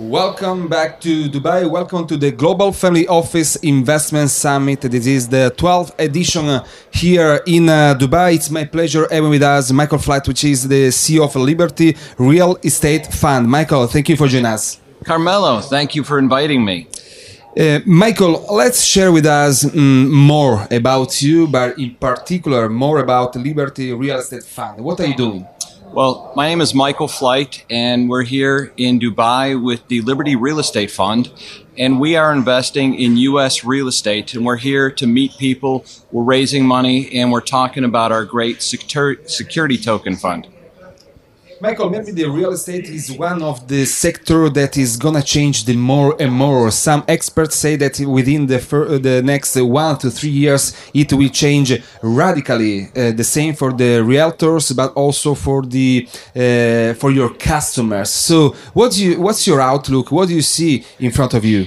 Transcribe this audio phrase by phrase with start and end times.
[0.00, 1.68] Welcome back to Dubai.
[1.68, 4.80] Welcome to the Global Family Office Investment Summit.
[4.80, 8.34] This is the 12th edition here in uh, Dubai.
[8.36, 12.56] It's my pleasure having with us Michael Flight, which is the CEO of Liberty Real
[12.64, 13.46] Estate Fund.
[13.46, 14.80] Michael, thank you for joining us.
[15.04, 16.88] Carmelo, thank you for inviting me.
[17.58, 23.36] Uh, Michael, let's share with us mm, more about you, but in particular, more about
[23.36, 24.80] Liberty Real Estate Fund.
[24.82, 25.46] What are you doing?
[25.92, 30.60] Well, my name is Michael Flight, and we're here in Dubai with the Liberty Real
[30.60, 31.32] Estate Fund.
[31.76, 33.64] And we are investing in U.S.
[33.64, 35.84] real estate, and we're here to meet people.
[36.12, 40.46] We're raising money, and we're talking about our great security token fund.
[41.62, 45.76] Michael, maybe the real estate is one of the sector that is gonna change the
[45.76, 46.70] more and more.
[46.70, 51.28] Some experts say that within the fir- the next one to three years, it will
[51.28, 52.88] change radically.
[52.96, 58.08] Uh, the same for the realtors, but also for the uh, for your customers.
[58.08, 60.10] So, what do you what's your outlook?
[60.10, 61.66] What do you see in front of you?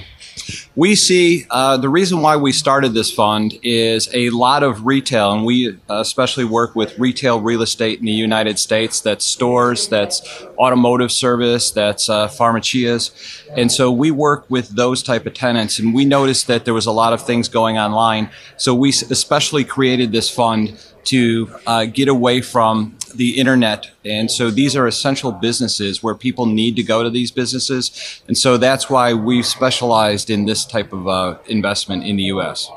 [0.76, 5.32] We see uh, the reason why we started this fund is a lot of retail,
[5.32, 9.00] and we especially work with retail real estate in the United States.
[9.00, 10.22] That's stores, that's
[10.58, 13.12] automotive service, that's uh, pharmacias,
[13.56, 15.78] and so we work with those type of tenants.
[15.78, 19.64] And we noticed that there was a lot of things going online, so we especially
[19.64, 23.90] created this fund to uh, get away from the internet.
[24.04, 28.22] And so these are essential businesses where people need to go to these businesses.
[28.26, 32.70] And so that's why we've specialized in this type of uh, investment in the US.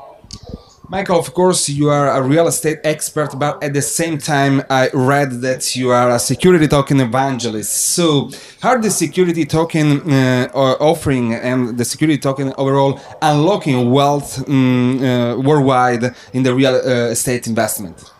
[0.90, 4.88] Michael, of course, you are a real estate expert, but at the same time, I
[4.94, 7.70] read that you are a security token evangelist.
[7.94, 8.30] So,
[8.62, 15.36] how the security token uh, offering and the security token overall unlocking wealth um, uh,
[15.36, 18.10] worldwide in the real uh, estate investment?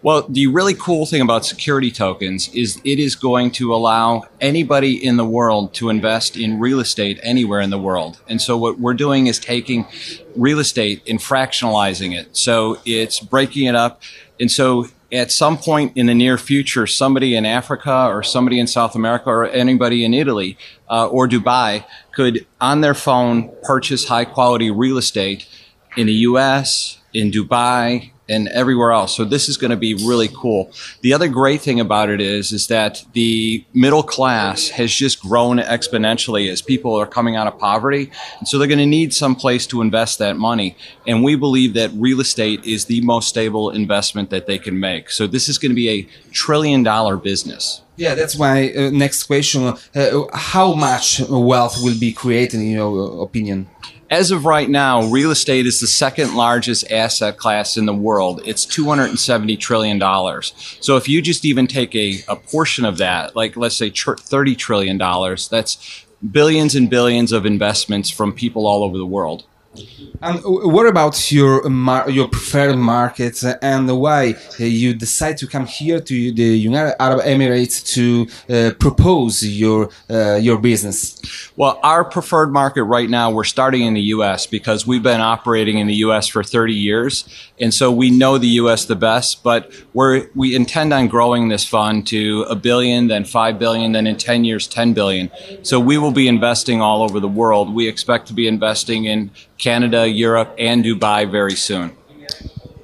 [0.00, 4.94] Well, the really cool thing about security tokens is it is going to allow anybody
[5.04, 8.20] in the world to invest in real estate anywhere in the world.
[8.28, 9.86] And so what we're doing is taking
[10.36, 12.36] real estate and fractionalizing it.
[12.36, 14.00] So it's breaking it up.
[14.38, 18.68] And so at some point in the near future, somebody in Africa or somebody in
[18.68, 20.56] South America or anybody in Italy
[20.88, 25.48] uh, or Dubai could, on their phone, purchase high quality real estate
[25.96, 29.16] in the US, in Dubai, and everywhere else.
[29.16, 30.70] So this is going to be really cool.
[31.00, 35.58] The other great thing about it is, is that the middle class has just grown
[35.58, 38.10] exponentially as people are coming out of poverty.
[38.38, 40.76] And so they're going to need some place to invest that money.
[41.06, 45.10] And we believe that real estate is the most stable investment that they can make.
[45.10, 47.82] So this is going to be a trillion dollar business.
[47.96, 49.74] Yeah, that's my uh, next question.
[49.94, 53.68] Uh, how much wealth will be created in your opinion?
[54.10, 58.40] As of right now, real estate is the second largest asset class in the world.
[58.46, 60.00] It's $270 trillion.
[60.80, 64.56] So if you just even take a, a portion of that, like let's say $30
[64.56, 69.44] trillion, that's billions and billions of investments from people all over the world.
[70.20, 71.62] And what about your
[72.08, 77.86] your preferred markets and why you decide to come here to the United Arab Emirates
[77.94, 81.20] to uh, propose your uh, your business?
[81.56, 84.46] Well, our preferred market right now we're starting in the U.S.
[84.46, 86.26] because we've been operating in the U.S.
[86.26, 87.24] for 30 years,
[87.60, 88.86] and so we know the U.S.
[88.86, 89.44] the best.
[89.44, 94.08] But we we intend on growing this fund to a billion, then five billion, then
[94.08, 95.30] in 10 years 10 billion.
[95.62, 97.72] So we will be investing all over the world.
[97.72, 101.92] We expect to be investing in Canada, Europe, and Dubai very soon.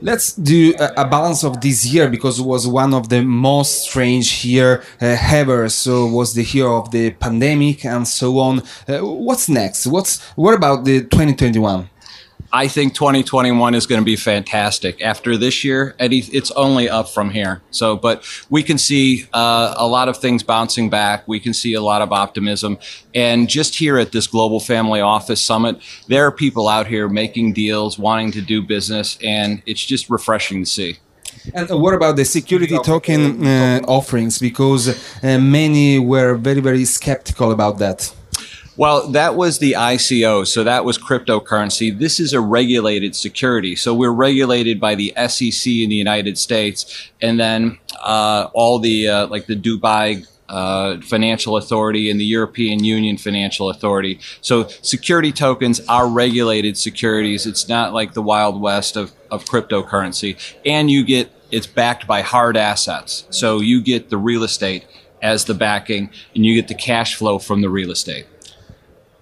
[0.00, 4.44] Let's do a, balance of this year because it was one of the most strange
[4.44, 5.70] year uh, ever.
[5.70, 8.62] So was the year of the pandemic and so on.
[8.86, 9.86] Uh, what's next?
[9.86, 11.88] What's what about the 2021?
[12.54, 15.02] I think 2021 is going to be fantastic.
[15.02, 17.62] After this year, Eddie, it's only up from here.
[17.72, 21.26] So, but we can see uh, a lot of things bouncing back.
[21.26, 22.78] We can see a lot of optimism.
[23.12, 27.54] And just here at this Global Family Office Summit, there are people out here making
[27.54, 30.98] deals, wanting to do business, and it's just refreshing to see.
[31.52, 34.38] And what about the security token uh, offerings?
[34.38, 34.88] Because
[35.24, 38.14] uh, many were very, very skeptical about that.
[38.76, 40.46] Well, that was the ICO.
[40.46, 41.96] So that was cryptocurrency.
[41.96, 43.76] This is a regulated security.
[43.76, 49.08] So we're regulated by the SEC in the United States and then uh, all the,
[49.08, 54.18] uh, like the Dubai uh, Financial Authority and the European Union Financial Authority.
[54.40, 57.46] So security tokens are regulated securities.
[57.46, 60.36] It's not like the Wild West of, of cryptocurrency.
[60.66, 63.24] And you get, it's backed by hard assets.
[63.30, 64.84] So you get the real estate
[65.22, 68.26] as the backing and you get the cash flow from the real estate.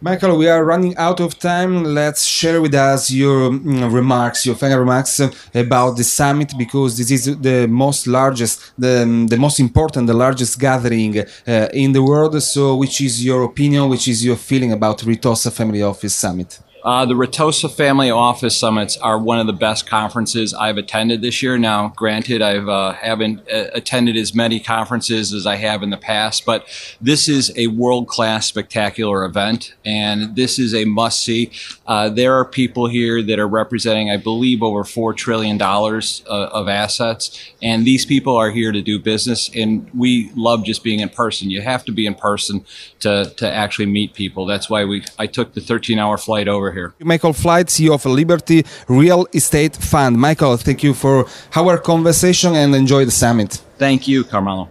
[0.05, 1.85] Michael, we are running out of time.
[1.85, 5.21] Let's share with us your mm, remarks, your final remarks
[5.55, 10.15] about the summit, because this is the most largest, the, mm, the most important, the
[10.15, 12.43] largest gathering uh, in the world.
[12.43, 13.89] So, which is your opinion?
[13.89, 16.59] Which is your feeling about Ritossa Family Office Summit?
[16.85, 21.41] Uh, the Ritossa Family Office Summits are one of the best conferences I've attended this
[21.41, 21.57] year.
[21.57, 25.97] Now, granted, I uh, haven't uh, attended as many conferences as I have in the
[25.97, 26.67] past, but
[27.01, 31.53] this is a world class, spectacular event, and this is a must see.
[31.87, 36.69] Uh, there are people here that are representing, I believe, over $4 trillion uh, of
[36.69, 41.11] assets, and these people are here to do business, and we love just being in
[41.11, 41.49] person.
[41.49, 42.65] You have to be in person
[43.01, 44.47] to, to actually meet people.
[44.47, 46.95] That's why we I took the 13 hour flight over here.
[47.01, 50.19] Michael Flight, CEO of Liberty Real Estate Fund.
[50.19, 53.63] Michael, thank you for our conversation and enjoy the summit.
[53.79, 54.69] Thank you, Carmelo.